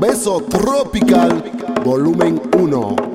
[0.00, 1.42] beso tropical,
[1.84, 3.09] volumen 1.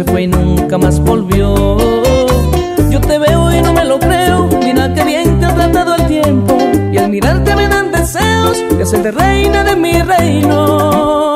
[0.00, 1.76] se fue y nunca más volvió.
[2.88, 6.06] Yo te veo y no me lo creo, mira que bien te ha tratado el
[6.06, 6.56] tiempo.
[6.90, 11.34] Y al mirarte me dan deseos de hacerte reina de mi reino.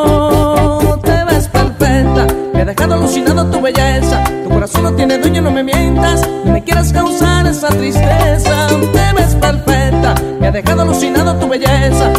[1.03, 4.25] Te ves perfecta, me ha dejado alucinado tu belleza.
[4.45, 8.69] Tu corazón no tiene dueño, no me mientas, no me quieras causar esa tristeza.
[8.69, 12.11] Te ves perfecta, me ha dejado alucinado tu belleza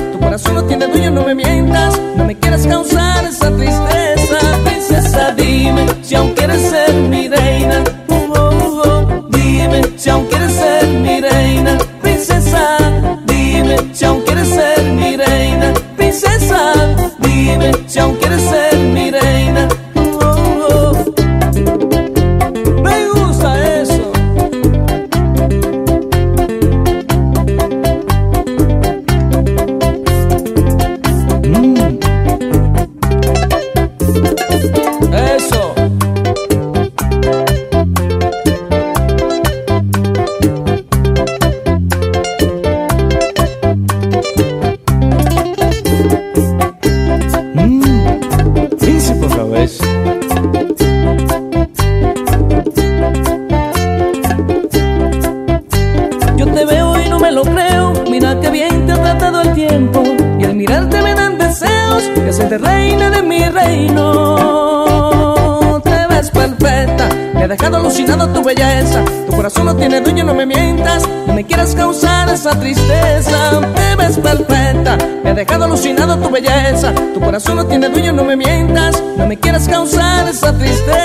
[75.65, 76.93] alucinado tu belleza.
[77.13, 79.01] Tu corazón no tiene dueño, no me mientas.
[79.17, 81.04] No me quieras causar esa tristeza.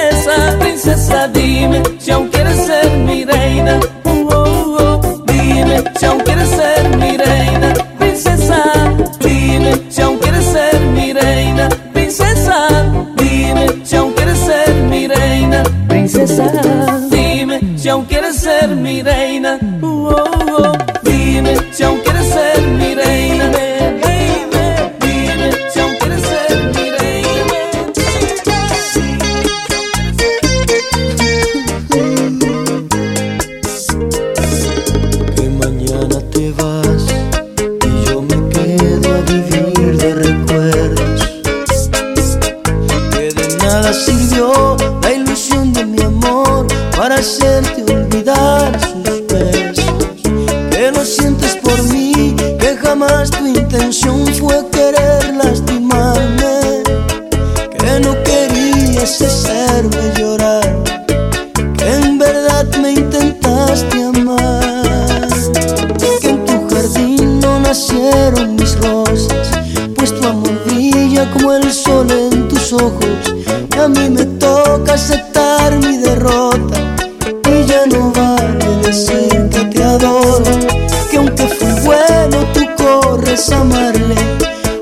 [83.48, 84.16] amarle,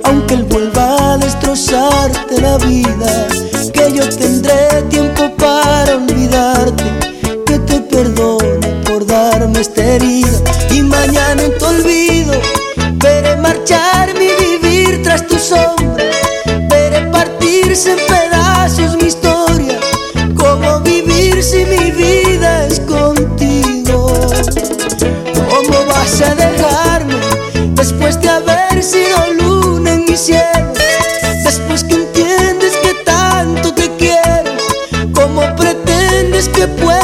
[0.03, 3.38] aunque él vuelva a destrozarte la vida.
[36.59, 36.98] que puedo.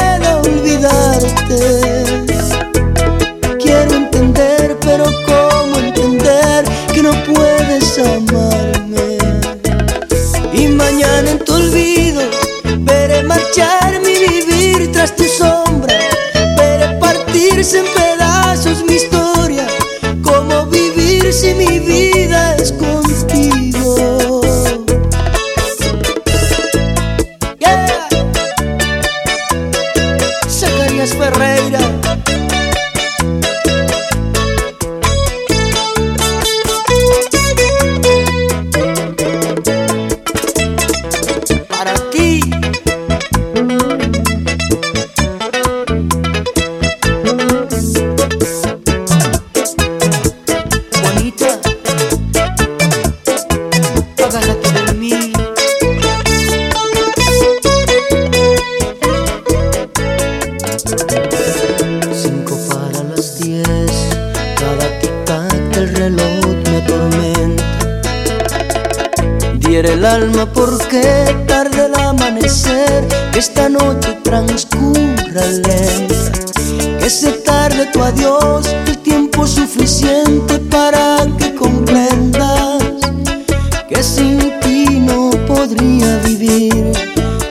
[84.05, 86.91] sin ti no podría vivir,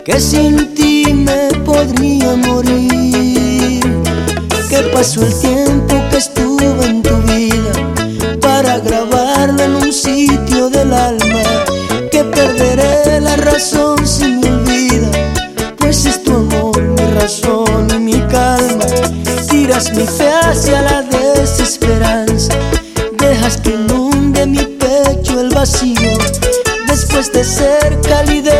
[0.04, 3.82] que sin ti me podría morir.
[4.70, 5.53] Que pasó el tiempo
[27.34, 28.53] de ser calidez.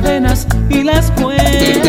[0.00, 1.87] Voy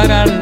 [0.00, 0.39] para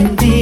[0.00, 0.39] and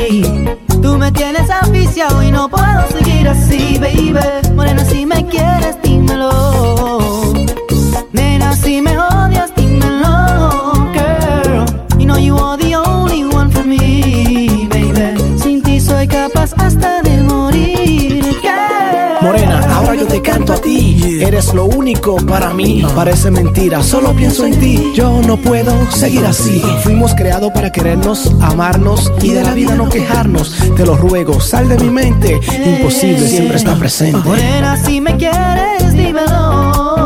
[22.16, 22.82] para mí.
[22.94, 24.92] Parece mentira, solo pienso en ti.
[24.94, 26.62] Yo no puedo seguir así.
[26.82, 30.56] Fuimos creados para querernos, amarnos y de la vida no quejarnos.
[30.76, 32.40] Te lo ruego, sal de mi mente.
[32.64, 34.26] Imposible, siempre está presente.
[34.28, 36.97] Morena, si me quieres, dímelo.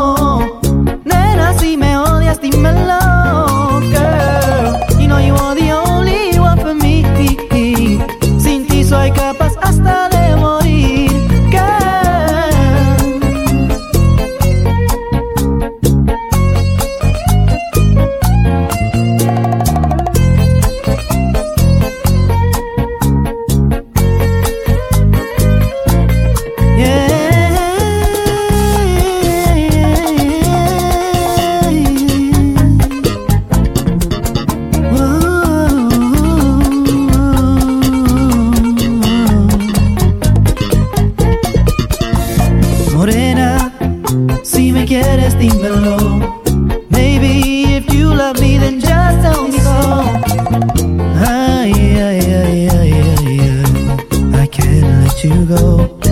[55.23, 56.02] to go.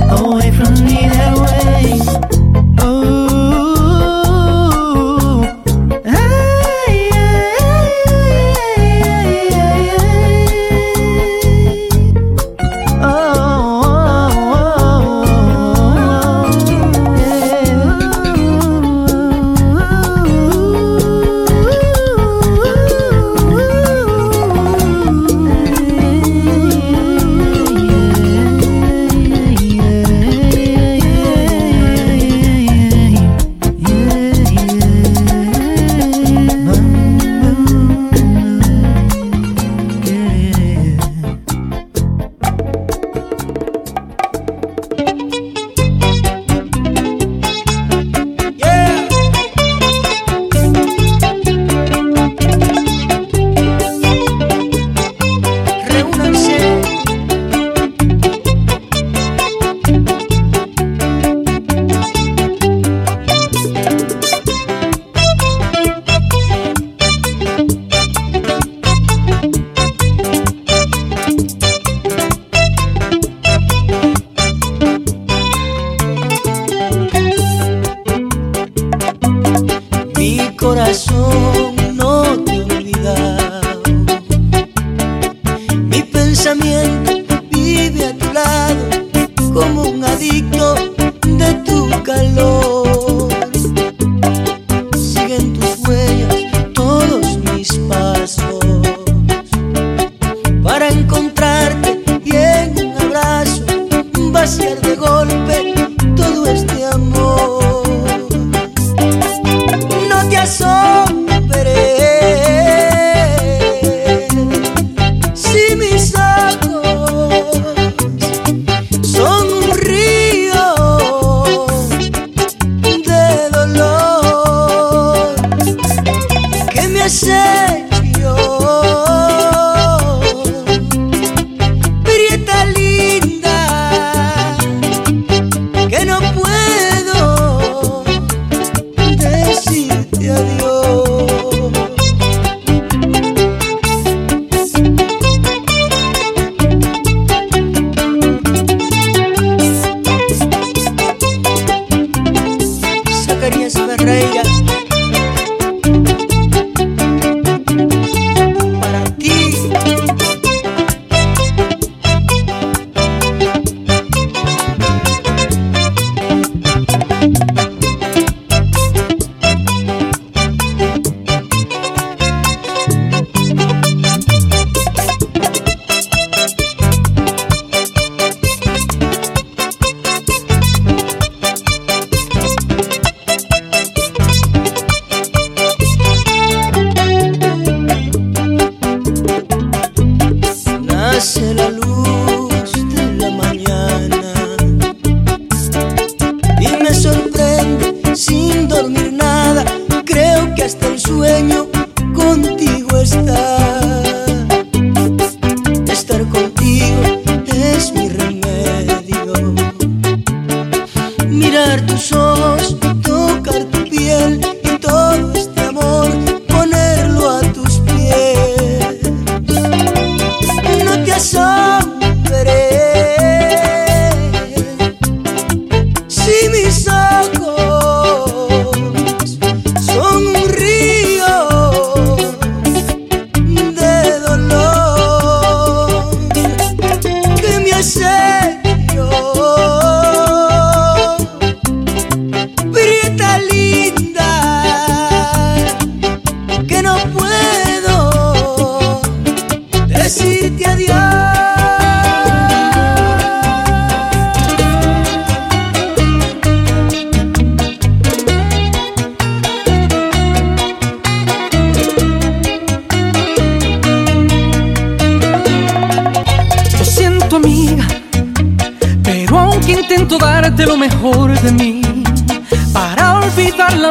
[243.49, 244.40] linda.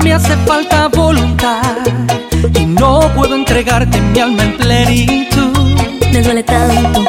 [0.03, 1.77] me hace falta voluntad
[2.59, 5.77] y no puedo entregarte mi alma en plenitud.
[6.13, 7.05] Me duele tanto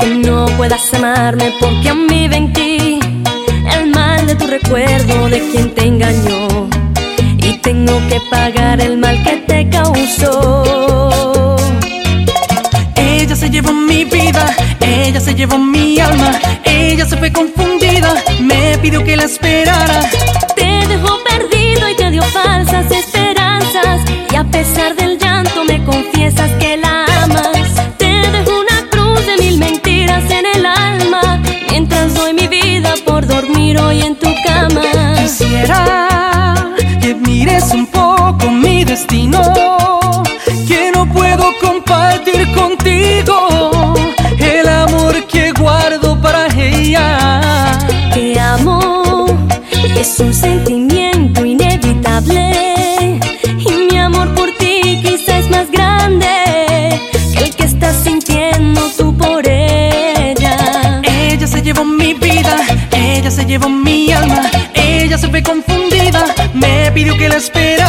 [0.00, 3.00] que no puedas amarme porque a mí ven ti
[3.74, 6.68] el mal de tu recuerdo de quien te engañó
[7.38, 11.56] y tengo que pagar el mal que te causó.
[12.96, 18.78] Ella se llevó mi vida, ella se llevó mi alma, ella se fue confundida, me
[18.78, 20.08] pidió que la esperara
[21.90, 24.00] y te dio falsas esperanzas.
[24.30, 25.21] Y a pesar del
[63.52, 64.50] llevo mi alma.
[64.72, 67.81] Ella se ve confundida, me pidió que la espera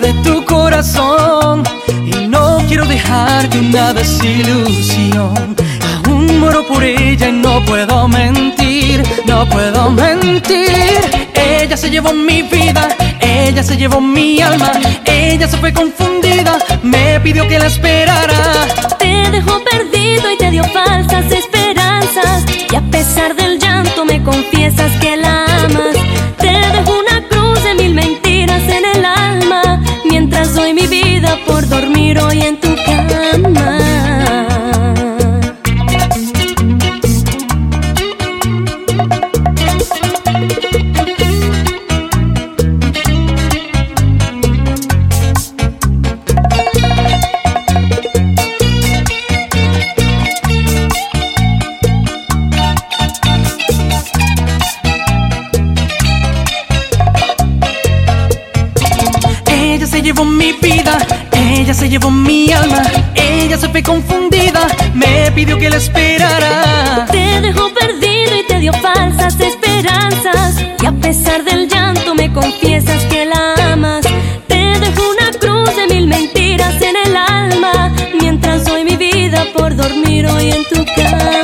[0.00, 1.62] de tu corazón
[2.04, 5.56] y no quiero dejarte una desilusión.
[6.04, 11.00] Aún muero por ella y no puedo mentir, no puedo mentir.
[11.34, 12.88] Ella se llevó mi vida,
[13.20, 14.70] ella se llevó mi alma,
[15.06, 18.66] ella se fue confundida, me pidió que la esperara.
[18.98, 24.92] Te dejó perdido y te dio falsas esperanzas y a pesar del llanto me confiesas
[25.00, 25.15] que
[80.26, 81.35] quiero y tu casa.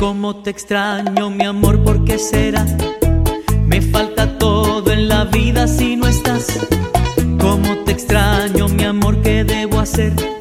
[0.00, 2.64] Cómo te extraño, mi amor, ¿por qué será?
[3.66, 6.46] Me falta todo en la vida si no estás.
[7.38, 10.39] Cómo te extraño, mi amor, ¿qué debo hacer?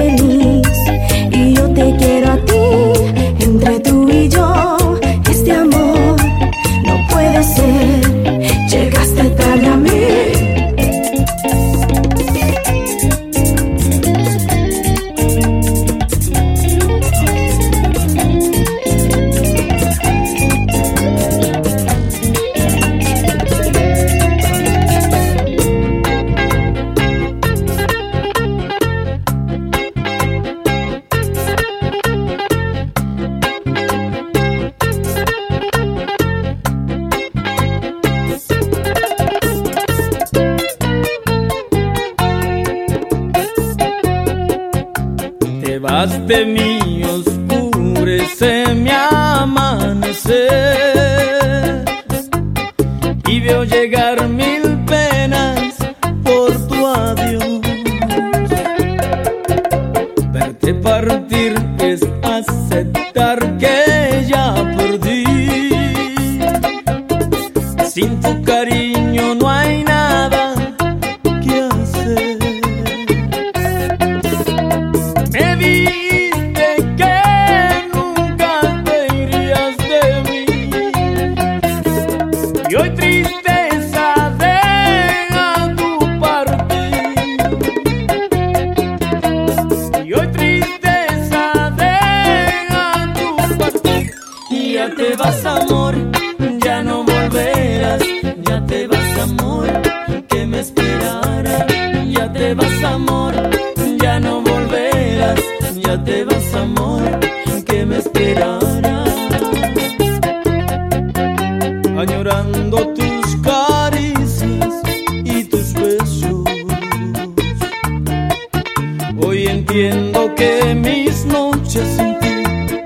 [0.00, 0.39] Lee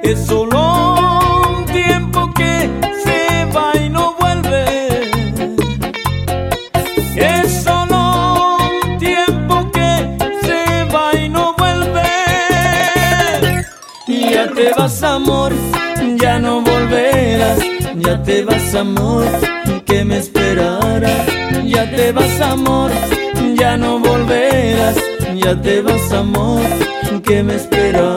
[0.04, 0.96] es solo
[1.48, 2.68] un tiempo que
[3.04, 4.64] se va y no vuelve.
[7.16, 12.02] Es solo un tiempo que se va y no vuelve.
[14.06, 15.52] Ya te vas amor,
[16.20, 17.58] ya no volverás.
[17.96, 19.24] Ya te vas amor,
[19.86, 21.14] que me esperara.
[21.64, 22.90] Ya te vas amor,
[23.58, 24.96] ya no volverás.
[25.34, 26.60] Ya te vas amor,
[27.24, 28.13] que me esperara.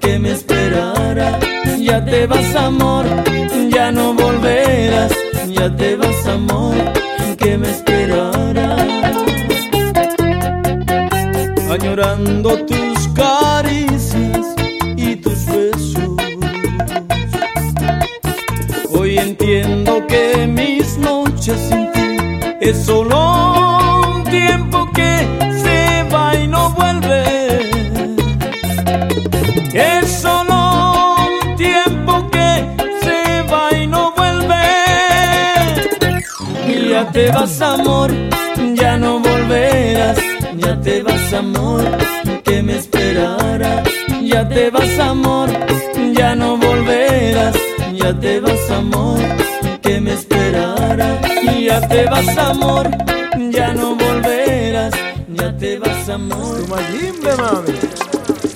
[0.00, 1.38] Que me esperara.
[1.78, 3.04] Ya te vas amor,
[3.74, 5.12] ya no volverás.
[5.48, 6.74] Ya te vas amor,
[7.38, 8.76] que me esperara.
[11.70, 12.85] Añorando tus
[37.46, 38.10] vas amor,
[38.74, 40.18] ya no volverás.
[40.56, 41.84] Ya te vas amor,
[42.42, 43.82] que me esperara.
[44.22, 45.48] Ya te vas amor,
[46.12, 47.54] ya no volverás.
[47.94, 49.20] Ya te vas amor,
[49.80, 51.20] que me esperara.
[51.42, 52.90] Y ya te vas amor,
[53.50, 54.94] ya no volverás.
[55.28, 56.56] Ya te vas amor.
[56.58, 57.74] Tu mayimbe, mami.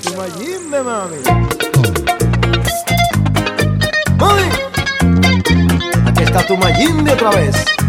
[0.02, 1.20] Tu mayimbe, mami.
[4.18, 4.48] Mami.
[6.08, 7.79] Aquí está tu mayimbe otra vez.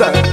[0.00, 0.29] 쌀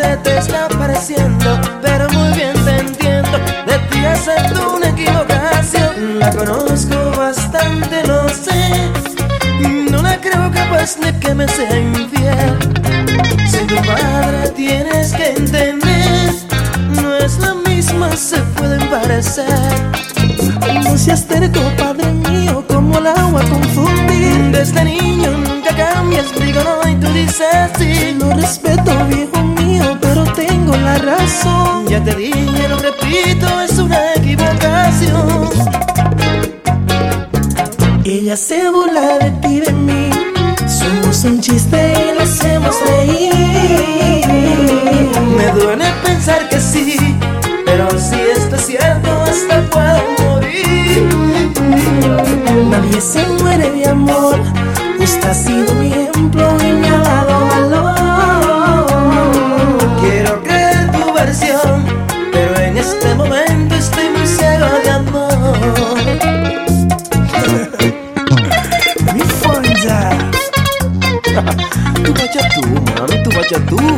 [0.00, 3.38] se te está pareciendo, pero muy bien te entiendo.
[3.66, 6.18] De ti acepto una equivocación.
[6.18, 8.62] La conozco bastante, lo sé.
[9.90, 12.50] No la creo capaz de que me sea infiel.
[13.50, 16.30] Soy tu padre, tienes que entender.
[17.02, 19.74] No es la misma, se pueden parecer.
[20.84, 24.50] No seas terco, padre mío, como el agua confundir.
[24.50, 28.16] Desde niño nunca cambias, digo no y tú dices sí.
[28.18, 29.29] Lo respeto, viejo
[31.88, 35.48] Ya te dije, lo repito, es una equivocación.
[38.04, 40.10] Ella se burla de ti y de mí.
[40.68, 44.26] Somos un chiste y lo hacemos reír.
[45.36, 46.98] Me duele pensar que sí,
[47.64, 51.08] pero si esto es cierto, hasta puedo morir.
[52.70, 54.38] Nadie se muere de amor.
[54.98, 56.89] Usted ha sido mi ejemplo y me
[73.50, 73.89] mami, tu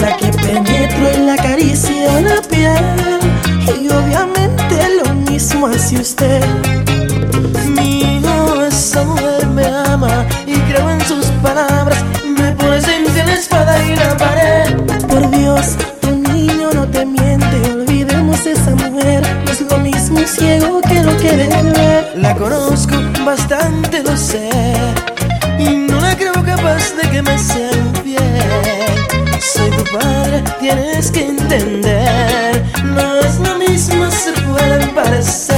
[0.00, 3.20] la que penetro y la acaricia la piel,
[3.80, 6.42] y obviamente lo mismo hace usted.
[7.68, 8.20] Mi
[9.04, 12.02] mujer me ama y creo en sus palabras.
[12.24, 14.76] Me pones entre la espada y la pared.
[15.08, 20.80] Por Dios, tu niño no te miente, olvidemos esa mujer, no es lo mismo ciego
[20.80, 22.12] que lo que debe ver.
[22.16, 22.94] La conozco
[23.24, 24.48] bastante, lo sé.
[25.58, 27.75] Y no la creo capaz de que me sea
[30.60, 32.64] tienes que entender.
[32.84, 35.56] No es lo mismo, se pueden parecer.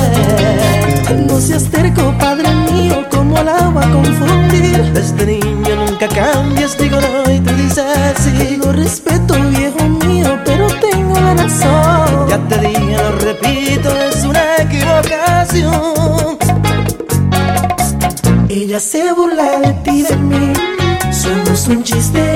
[1.26, 4.82] No seas terco, padre mío, como el agua confundir.
[4.92, 7.84] Desde niño nunca cambias, digo no y tú dices
[8.18, 8.56] sí.
[8.56, 12.28] Lo respeto, viejo mío, pero tengo la razón.
[12.28, 16.38] Ya te dije, lo repito, es una equivocación.
[18.48, 20.52] Ella se burla de ti de mí.
[21.10, 22.27] Somos un chiste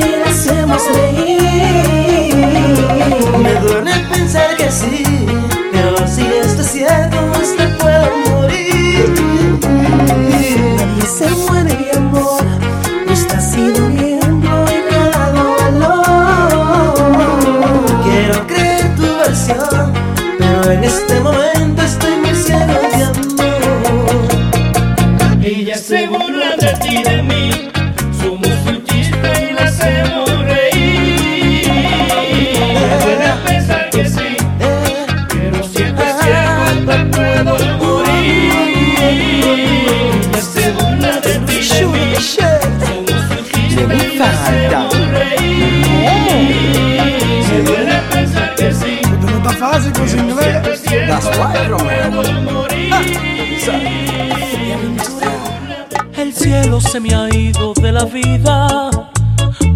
[56.17, 58.91] El cielo se me ha ido de la vida,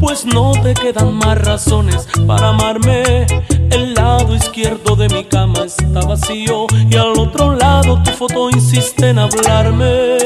[0.00, 3.26] pues no te quedan más razones para amarme.
[3.70, 9.10] El lado izquierdo de mi cama está vacío y al otro lado tu foto insiste
[9.10, 10.18] en hablarme.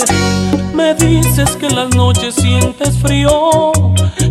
[0.75, 3.73] Me dices que en las noches sientes frío,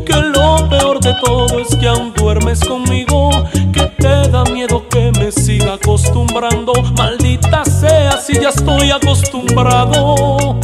[0.06, 3.30] que lo peor de todo es que aún duermes conmigo,
[3.74, 6.69] que te da miedo que me siga acostumbrando.
[8.30, 10.60] Si ya estoy acostumbrado.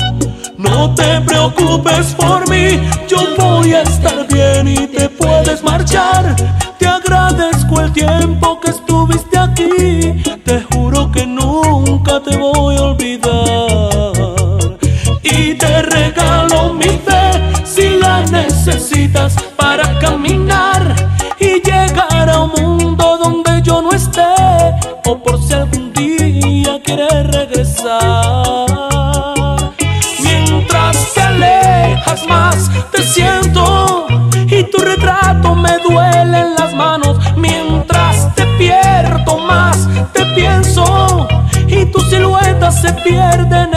[0.56, 6.36] No te preocupes por mí, yo voy a estar bien y te puedes marchar.
[6.78, 14.12] Te agradezco el tiempo que estuviste aquí, te juro que nunca te voy a olvidar.
[15.24, 17.32] Y te regalo mi fe
[17.64, 19.36] si la necesitas
[30.22, 34.08] Mientras te alejas más, te siento
[34.48, 37.18] y tu retrato me duele en las manos.
[37.38, 41.28] Mientras te pierdo más, te pienso
[41.68, 43.75] y tu silueta se pierde en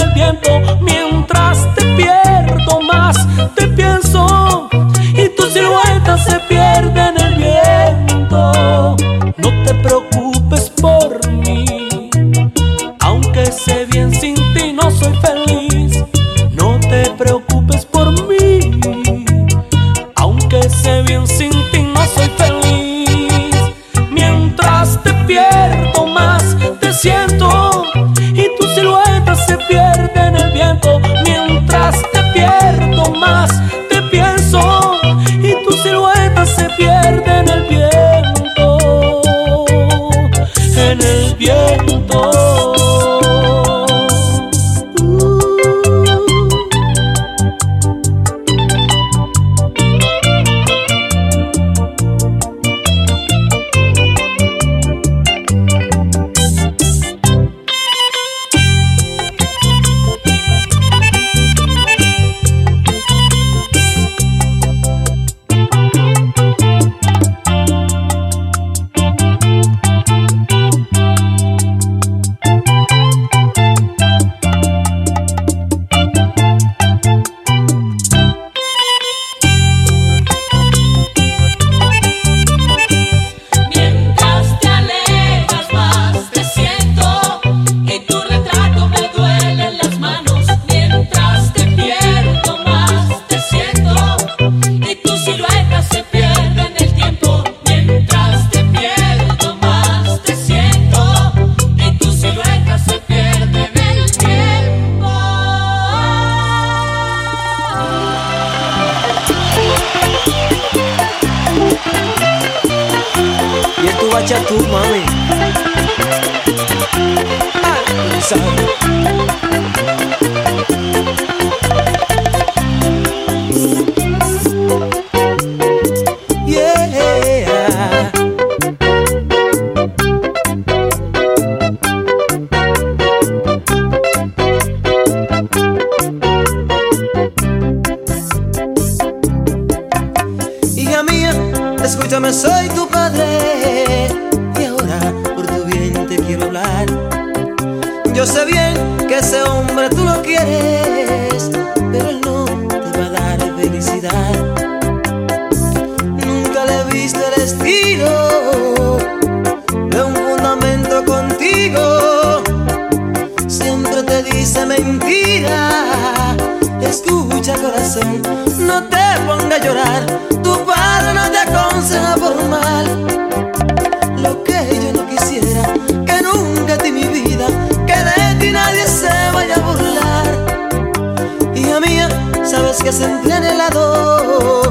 [182.61, 184.63] mía, sabes que he anhelado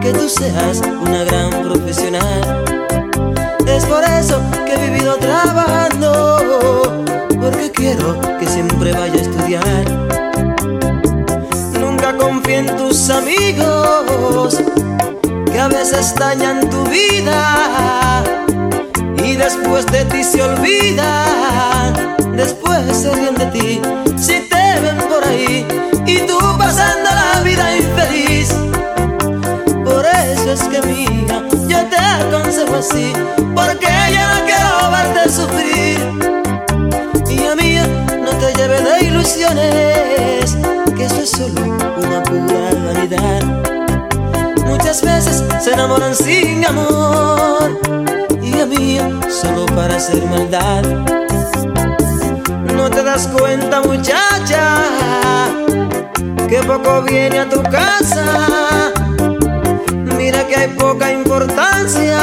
[0.00, 2.64] que tú seas una gran profesional.
[3.66, 7.04] Es por eso que he vivido trabajando,
[7.40, 9.84] porque quiero que siempre vaya a estudiar.
[11.78, 14.60] Nunca confíe en tus amigos,
[15.52, 18.22] que a veces dañan tu vida
[19.22, 22.16] y después de ti se olvidan.
[22.36, 23.80] Después se ríen de ti
[24.16, 25.79] si te ven por ahí
[26.14, 28.48] y tú pasando la vida infeliz.
[29.84, 33.12] Por eso es que mija, yo te aconsejo así,
[33.54, 35.98] porque yo no quiero verte sufrir.
[37.28, 37.86] Hija mía,
[38.24, 40.56] no te lleves de ilusiones,
[40.96, 43.42] que eso es solo una pura vanidad.
[44.66, 47.80] Muchas veces se enamoran sin amor,
[48.42, 50.82] hija mía, solo para hacer maldad.
[52.74, 54.78] No te das cuenta, muchacha,
[56.50, 58.92] que poco viene a tu casa.
[60.18, 62.18] Mira que hay poca importancia.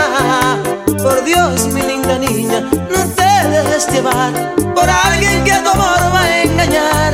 [1.01, 4.34] Por Dios, mi linda niña, no te dejes llevar
[4.75, 7.13] por alguien que a tu amor va a engañar.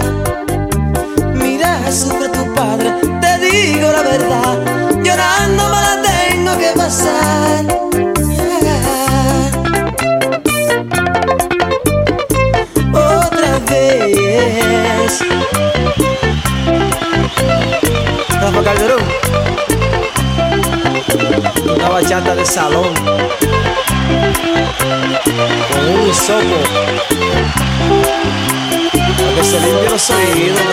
[1.36, 2.91] Mira, sufre tu padre,
[3.22, 4.57] te digo la verdad.
[5.03, 7.82] Llorando me la tengo que pasar.
[21.94, 22.91] loteada do salão.
[25.72, 26.44] Com um só, pô.
[29.22, 30.64] Eu gostaria de ter o sorriso